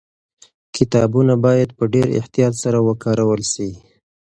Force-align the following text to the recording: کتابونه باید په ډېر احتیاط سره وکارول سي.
کتابونه 0.75 1.33
باید 1.45 1.69
په 1.77 1.83
ډېر 1.93 2.07
احتیاط 2.19 2.53
سره 2.63 2.79
وکارول 2.87 3.41
سي. 3.53 3.69